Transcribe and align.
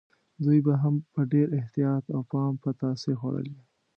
دوی 0.43 0.59
به 0.65 0.73
هم 0.81 0.95
په 1.13 1.21
ډېر 1.31 1.47
احتیاط 1.59 2.05
او 2.15 2.21
پام 2.31 2.53
پتاسې 2.63 3.11
خوړلې. 3.19 3.59